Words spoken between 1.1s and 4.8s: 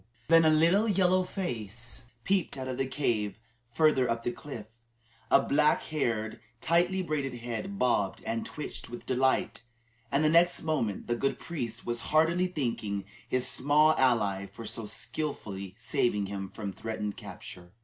face peeped out of a cave farther up the cliff,